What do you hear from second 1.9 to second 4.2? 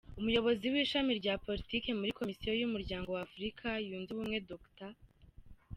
muri Komisiyo y’Umuryango wa Afurika Yunze